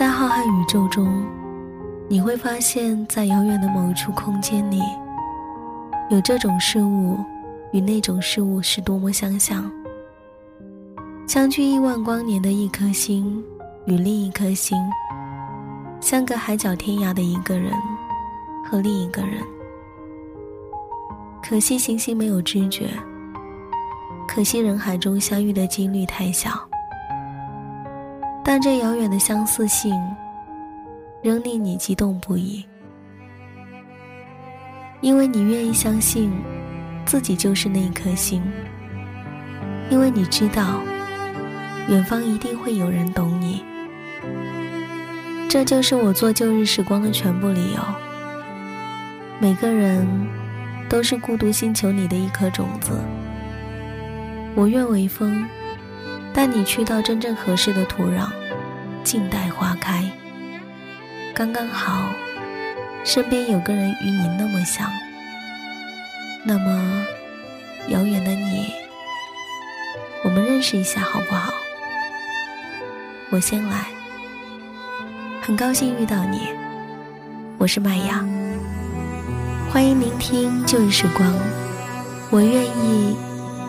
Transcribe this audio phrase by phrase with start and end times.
[0.00, 1.22] 在浩瀚宇宙中，
[2.08, 4.80] 你会发现在遥远的某一处空间里，
[6.08, 7.18] 有这种事物
[7.70, 9.70] 与那种事物是多么相像。
[11.26, 13.44] 相距亿万光年的一颗星
[13.84, 14.74] 与另一颗星，
[16.00, 17.70] 相隔海角天涯的一个人
[18.64, 19.44] 和另一个人。
[21.42, 22.88] 可惜行星没有知觉，
[24.26, 26.69] 可惜人海中相遇的几率太小。
[28.52, 29.96] 但这遥远的相似性，
[31.22, 32.64] 仍令你激动不已，
[35.00, 36.32] 因为你愿意相信，
[37.06, 38.42] 自己就是那一颗星，
[39.88, 40.80] 因为你知道。
[41.88, 43.62] 远方一定会有人懂你，
[45.48, 47.80] 这就是我做旧日时光的全部理由。
[49.38, 50.04] 每个人
[50.88, 52.98] 都是孤独星球里的一颗种子，
[54.56, 55.46] 我愿为风，
[56.34, 58.28] 带你去到真正合适的土壤，
[59.02, 60.04] 静待花开。
[61.34, 62.10] 刚刚好，
[63.04, 64.90] 身边有个人与你那么像，
[66.44, 67.06] 那么
[67.88, 68.72] 遥远的你，
[70.24, 71.52] 我们认识一下好不好？
[73.30, 73.86] 我先来，
[75.40, 76.48] 很高兴遇到你，
[77.58, 78.24] 我是麦芽，
[79.72, 81.32] 欢迎聆听旧日时光，
[82.30, 83.16] 我愿意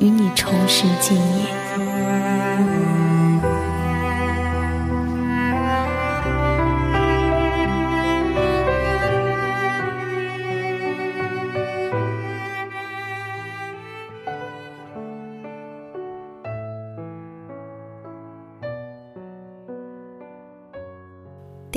[0.00, 2.07] 与你重拾记忆。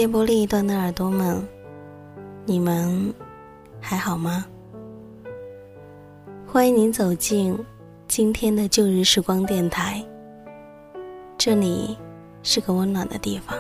[0.02, 1.48] 电波另一端的耳朵们，
[2.44, 3.14] 你们
[3.80, 4.44] 还好吗？
[6.48, 7.56] 欢迎您走进
[8.08, 10.04] 今天的旧日时光电台。
[11.38, 11.96] 这里
[12.42, 13.56] 是个温暖的地方，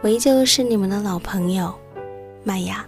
[0.00, 1.74] 我依旧是你们的老朋友
[2.44, 2.86] 麦雅。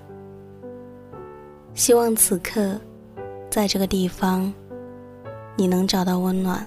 [1.74, 2.80] 希望此刻
[3.50, 4.54] 在这个地方，
[5.56, 6.64] 你能找到温暖，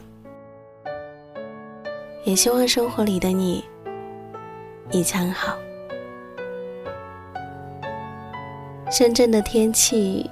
[2.25, 3.63] 也希望生活里的你。
[4.91, 5.57] 一枪好。
[8.91, 10.29] 深圳的天气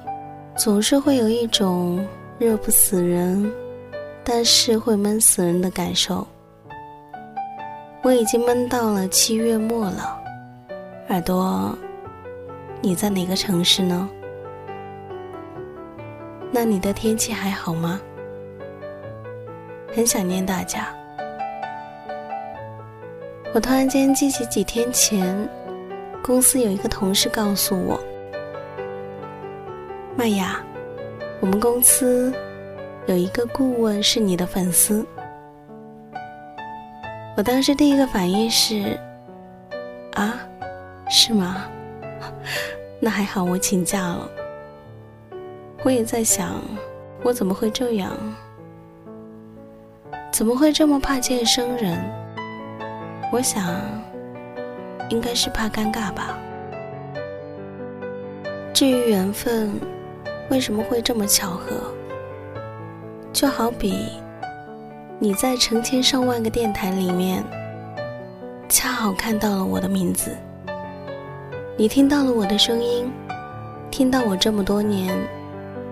[0.55, 2.05] 总是会有一种
[2.39, 3.51] 热不死人，
[4.23, 6.25] 但是会闷死人的感受。
[8.03, 10.21] 我已经闷到了七月末了，
[11.09, 11.75] 耳朵，
[12.81, 14.09] 你在哪个城市呢？
[16.51, 17.99] 那你的天气还好吗？
[19.93, 20.93] 很想念大家。
[23.53, 25.47] 我突然间记起几天前，
[26.23, 27.99] 公司有一个同事告诉我
[30.17, 30.59] ：“麦雅，
[31.39, 32.33] 我们公司
[33.05, 35.05] 有一个顾问是你的粉丝。”
[37.37, 38.97] 我当时第一个反应是
[40.17, 40.39] ：“啊，
[41.07, 41.65] 是吗？
[42.99, 44.27] 那还好，我请假了。”
[45.85, 46.59] 我也在想，
[47.21, 48.17] 我怎么会这样？
[50.31, 52.03] 怎么会这么怕见生人？
[53.33, 53.65] 我想，
[55.09, 56.37] 应该是怕尴尬吧。
[58.71, 59.71] 至于缘分，
[60.51, 61.91] 为什么会这么巧合？
[63.33, 64.07] 就好比
[65.17, 67.43] 你在成千上万个电台里面，
[68.69, 70.37] 恰好看到了我的名字，
[71.75, 73.11] 你听到了我的声音，
[73.89, 75.11] 听到我这么多年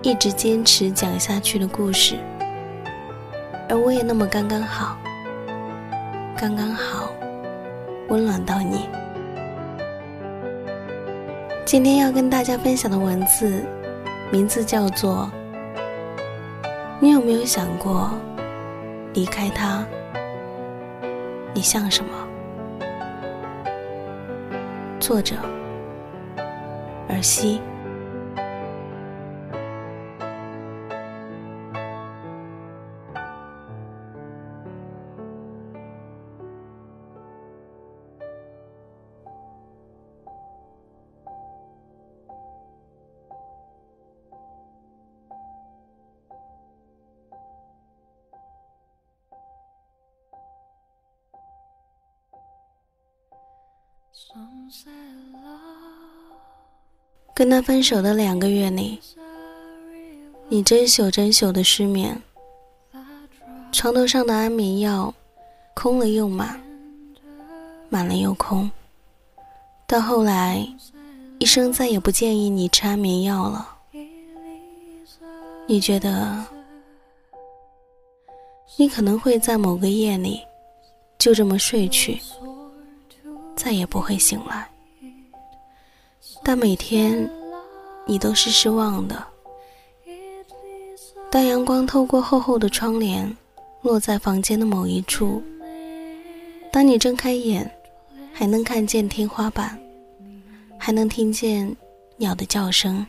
[0.00, 2.14] 一直坚持讲下去的故事，
[3.68, 4.96] 而我也那么刚刚好，
[6.36, 7.08] 刚刚好。
[8.12, 8.90] 温暖到你。
[11.64, 13.64] 今天要跟大家分享的文字，
[14.30, 15.30] 名字叫做
[17.00, 18.10] “你有没有想过，
[19.14, 19.82] 离开他，
[21.54, 22.10] 你像什么？”
[25.00, 25.36] 作者：
[27.08, 27.62] 尔西。
[57.34, 59.00] 跟他分手的两个月里，
[60.48, 62.20] 你真宿真宿的失眠，
[63.72, 65.12] 床头上的安眠药
[65.74, 66.60] 空了又满，
[67.88, 68.70] 满了又空。
[69.86, 70.66] 到后来，
[71.38, 73.68] 医生再也不建议你吃安眠药了。
[75.66, 76.44] 你觉得，
[78.76, 80.40] 你可能会在某个夜里
[81.18, 82.20] 就这么睡去。
[83.56, 84.68] 再也不会醒来。
[86.44, 87.30] 但每天，
[88.06, 89.24] 你都是失望的。
[91.30, 93.36] 当阳光透过厚厚的窗帘，
[93.82, 95.42] 落在房间的某一处，
[96.70, 97.70] 当你睁开眼，
[98.32, 99.78] 还能看见天花板，
[100.78, 101.74] 还能听见
[102.16, 103.06] 鸟的叫声，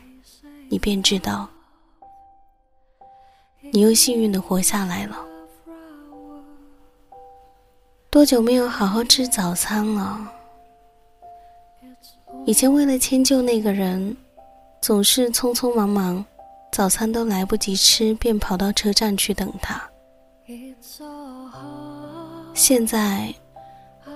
[0.68, 1.48] 你便知道，
[3.72, 5.18] 你又幸运的活下来了。
[8.10, 10.32] 多久没有好好吃早餐了？
[12.46, 14.14] 以前为了迁就那个人，
[14.80, 16.24] 总是匆匆忙忙。
[16.70, 19.80] 早餐都来不及吃，便跑到车站去等他。
[22.52, 23.32] 现在，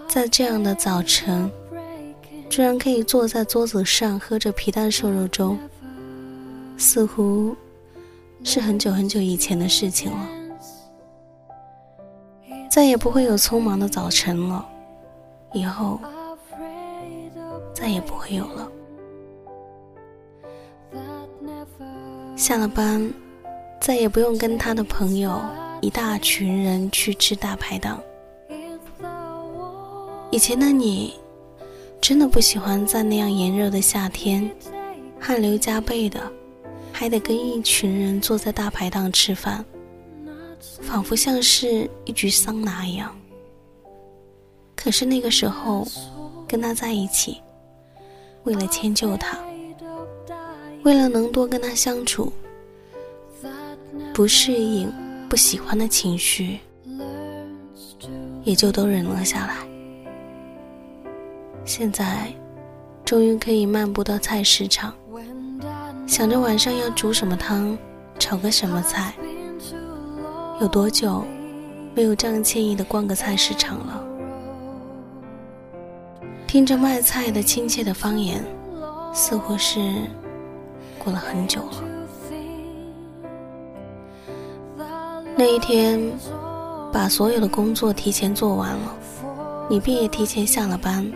[0.08, 1.50] 在这样的早晨，
[2.50, 5.56] 居然可以坐在桌子上喝着皮蛋瘦肉粥，
[6.76, 7.56] 似乎
[8.44, 10.28] 是很久很久以前的事情了。
[12.68, 14.66] 再也不会有匆忙的早晨了，
[15.54, 16.00] 以后
[17.78, 18.72] 再也不会有了。
[22.34, 23.08] 下了班，
[23.80, 25.40] 再也不用跟他的朋友
[25.80, 28.02] 一大群人去吃大排档。
[30.32, 31.14] 以前的你，
[32.00, 34.50] 真的不喜欢在那样炎热的夏天，
[35.20, 36.20] 汗流浃背的，
[36.92, 39.64] 还得跟一群人坐在大排档吃饭，
[40.82, 43.16] 仿佛像是一局桑拿一样。
[44.74, 45.86] 可是那个时候，
[46.48, 47.40] 跟他在一起，
[48.44, 49.38] 为了迁就他。
[50.84, 52.32] 为了能多跟他相处，
[54.14, 54.90] 不适应、
[55.28, 56.58] 不喜欢的情绪，
[58.44, 59.56] 也就都忍了下来。
[61.64, 62.32] 现在，
[63.04, 64.94] 终于可以漫步到菜市场，
[66.06, 67.76] 想着晚上要煮什么汤，
[68.18, 69.12] 炒个什么菜。
[70.60, 71.24] 有多久
[71.94, 74.07] 没有这样惬意的逛个菜市场了？
[76.48, 78.42] 听着卖菜的亲切的方言，
[79.12, 79.92] 似乎是。
[80.98, 81.84] 过了很久了。
[85.36, 86.00] 那一天，
[86.90, 88.96] 把所有的工作提前做完了，
[89.68, 91.06] 你便也提前下了班。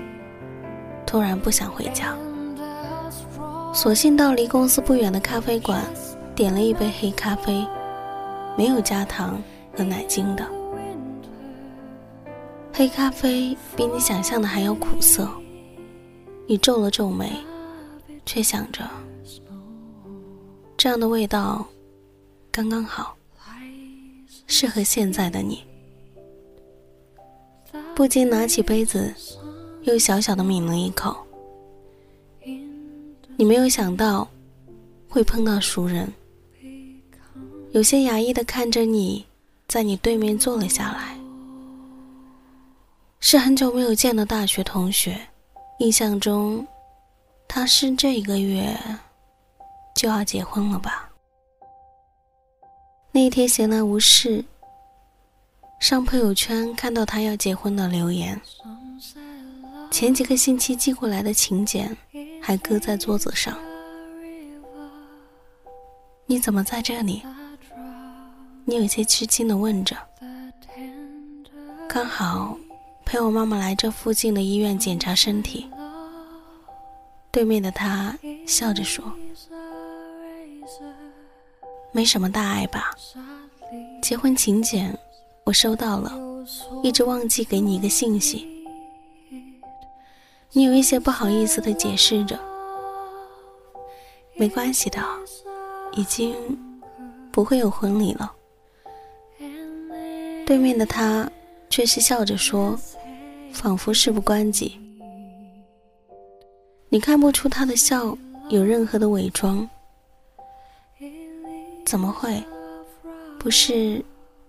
[1.07, 2.15] 突然不想回家，
[3.73, 5.83] 索性到离公司不远的咖啡馆，
[6.35, 7.67] 点了一杯黑咖啡，
[8.57, 9.43] 没有加糖
[9.77, 10.47] 和奶精的。
[12.73, 15.29] 黑咖啡比你想象的还要苦涩。
[16.47, 17.31] 你皱了皱眉，
[18.25, 18.89] 却想着。
[20.77, 21.67] 这样的味道，
[22.51, 23.15] 刚刚好，
[24.47, 25.63] 适合现在的你。
[27.95, 29.15] 不禁拿起杯子，
[29.83, 31.15] 又小小的抿了一口。
[33.37, 34.27] 你没有想到，
[35.09, 36.11] 会碰到熟人。
[37.73, 39.25] 有些讶异的看着你，
[39.69, 41.19] 在你对面坐了下来。
[43.33, 45.19] 是很久没有见的大学同学，
[45.79, 46.67] 印象中，
[47.49, 48.79] 他是这一个月。
[49.95, 51.09] 就要结婚了吧？
[53.11, 54.45] 那一天闲来无事，
[55.81, 58.39] 上朋友圈看到他要结婚的留言，
[59.91, 61.97] 前几个星期寄过来的请柬
[62.39, 63.59] 还搁在桌子上。
[66.27, 67.23] 你怎么在这里？
[68.67, 69.97] 你有些吃惊的问着。
[71.89, 72.59] 刚好
[73.13, 75.69] 陪我妈妈来这附近的医院检查身体。
[77.31, 79.05] 对面的他笑着说。
[81.93, 82.91] 没什么大碍吧？
[84.01, 84.99] 结婚请柬
[85.45, 86.11] 我收到了，
[86.83, 88.49] 一直忘记给你一个信息。
[90.53, 92.41] 你有一些不好意思的解释着。
[94.37, 94.99] 没关系的，
[95.93, 96.35] 已经
[97.31, 98.33] 不会有婚礼了。
[100.47, 101.31] 对面的他
[101.69, 102.75] 却是笑着说，
[103.53, 104.79] 仿佛事不关己。
[106.89, 108.17] 你看不出他的笑
[108.49, 109.69] 有任何的伪装。
[111.85, 112.43] 怎么会？
[113.39, 114.05] 不是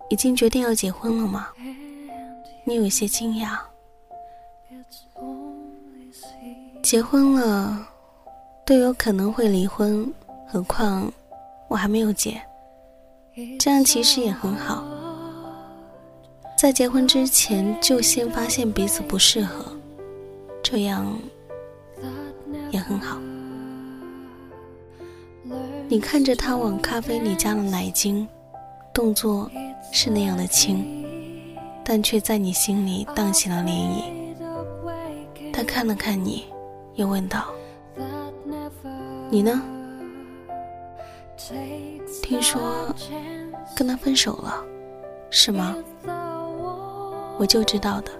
[0.09, 1.49] 已经决定要结婚了吗？
[2.65, 3.57] 你有些惊讶。
[6.81, 7.87] 结婚了，
[8.65, 10.13] 都有可能会离婚，
[10.47, 11.11] 何况
[11.67, 12.39] 我还没有结。
[13.57, 14.83] 这样其实也很好，
[16.63, 19.65] 在结婚之前就先发现彼此不适合，
[20.63, 21.19] 这样
[22.71, 23.19] 也很好。
[25.89, 28.25] 你看着他往咖啡里加了奶精，
[28.93, 29.51] 动作
[29.91, 31.05] 是那样的轻，
[31.83, 35.51] 但却在你心里荡起了涟漪。
[35.51, 36.45] 他看了看你，
[36.95, 37.47] 又问道
[39.29, 39.61] ：“你呢？
[42.21, 42.87] 听说
[43.75, 44.63] 跟他分手了，
[45.29, 45.75] 是吗？”
[47.37, 48.11] 我就知道的，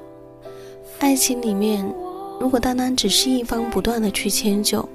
[1.00, 1.86] 爱情里面
[2.40, 4.88] 如果单单只是一方不断的去迁就，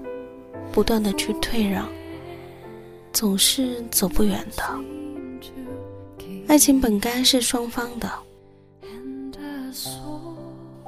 [0.73, 1.89] 不断的去退让，
[3.13, 4.65] 总是走不远的。
[6.49, 8.11] 爱情本该是双方的。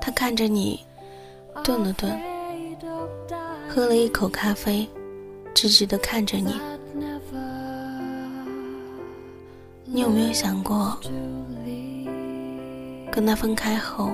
[0.00, 0.80] 他看着你，
[1.62, 2.18] 顿了顿，
[3.68, 4.88] 喝了一口咖啡，
[5.54, 6.54] 直直的看着你。
[9.84, 10.98] 你有没有想过，
[13.10, 14.12] 跟他分开后，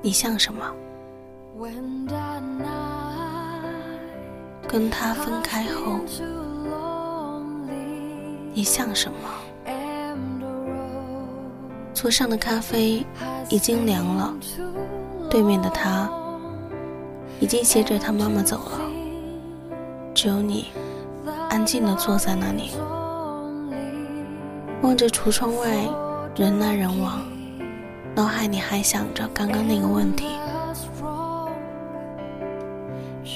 [0.00, 0.64] 你像什么？
[4.66, 6.00] 跟他分开后，
[8.54, 9.18] 你像什么？
[11.92, 13.04] 桌上的咖啡
[13.50, 14.34] 已经凉了，
[15.30, 16.10] 对面的他
[17.38, 18.80] 已经携着他妈妈走了，
[20.14, 20.68] 只有你
[21.50, 22.70] 安静的坐在那里。
[24.82, 25.88] 望着橱窗外
[26.36, 27.26] 人来人往，
[28.14, 30.26] 脑海里还想着刚刚那个问题。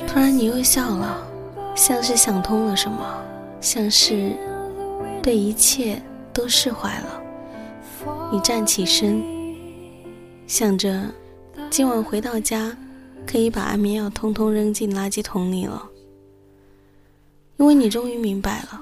[0.06, 1.26] 突然你又笑了，
[1.74, 3.24] 像是想通了什么，
[3.58, 4.36] 像是
[5.22, 7.22] 对一切都释怀了。
[8.30, 9.22] 你站起身，
[10.46, 11.02] 想着
[11.70, 12.76] 今晚回到家
[13.26, 15.88] 可以把安眠药通通扔进垃圾桶里了，
[17.56, 18.78] 因为你终于明白了。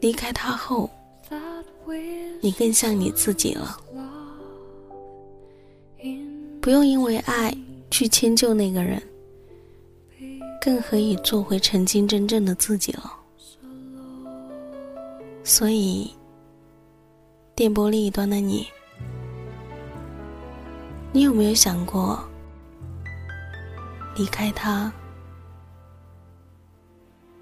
[0.00, 0.88] 离开他后，
[2.40, 3.76] 你更像你自己了。
[6.60, 7.56] 不用因为爱
[7.90, 9.02] 去迁就那个人，
[10.60, 13.16] 更可以做回曾经真正的自己了。
[15.42, 16.14] 所以，
[17.54, 18.66] 电波另一端的你，
[21.12, 22.22] 你有没有想过，
[24.16, 24.92] 离开他，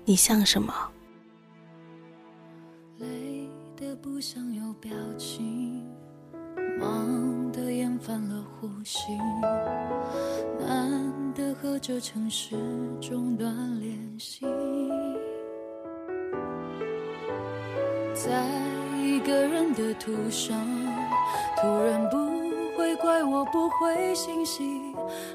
[0.05, 0.73] 你像什么？
[4.01, 5.85] 不想有表情，
[6.79, 9.13] 忙得厌烦了呼吸，
[10.61, 12.57] 难得和这城市
[13.01, 14.47] 中断联系，
[18.15, 18.47] 在
[19.03, 20.57] 一个人的途上，
[21.57, 22.17] 突然不
[22.77, 24.63] 会怪我不回信息，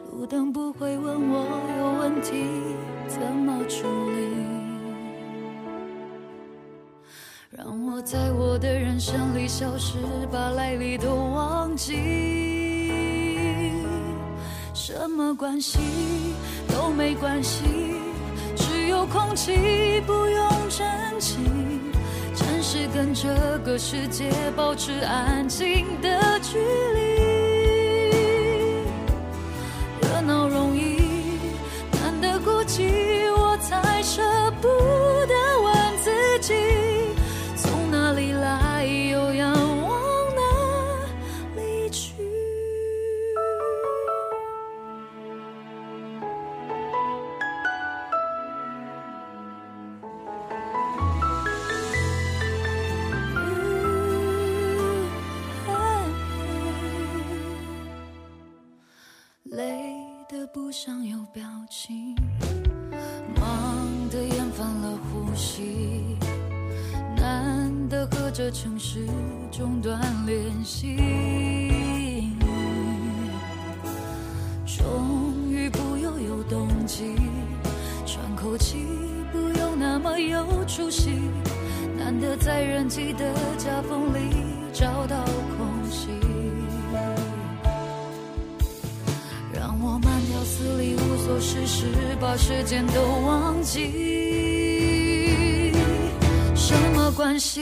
[0.09, 1.45] 路灯不会问我
[1.79, 2.45] 有问题。
[8.63, 9.97] 的人生里消失，
[10.31, 11.91] 把来历都忘记。
[14.73, 15.77] 什么关系
[16.69, 17.65] 都没关系，
[18.55, 20.87] 只有空气不用珍
[21.19, 21.39] 惜。
[22.33, 23.27] 暂时跟这
[23.65, 26.57] 个世界保持安静的距
[26.95, 27.02] 离。
[68.35, 69.05] 这城市
[69.51, 70.97] 中断联系，
[74.65, 77.13] 终于不又有动机，
[78.07, 78.87] 喘口气
[79.31, 81.11] 不用那么有出息，
[81.95, 84.35] 难得在人挤的夹缝里
[84.73, 85.23] 找到
[85.55, 86.09] 空隙。
[90.45, 91.85] 死里无所事事，
[92.19, 94.52] 把时间都忘记。
[97.15, 97.61] 关系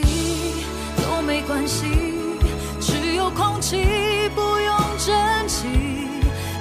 [0.98, 1.86] 都没关系，
[2.80, 3.78] 只有空气
[4.34, 5.68] 不用珍惜。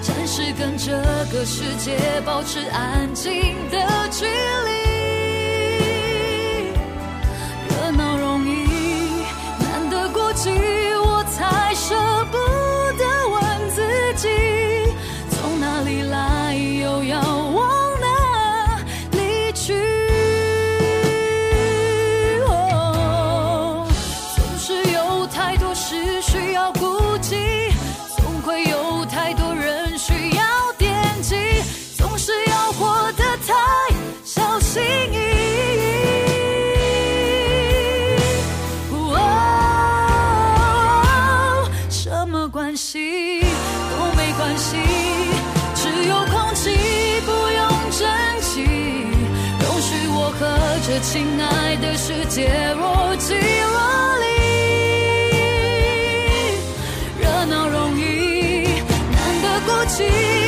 [0.03, 0.91] 暂时跟这
[1.33, 3.33] 个世界保持安静
[3.71, 4.90] 的距离。
[50.91, 54.27] 这亲爱的世界若即若离
[57.23, 58.65] 热闹容易
[59.13, 60.40] 难得孤寂。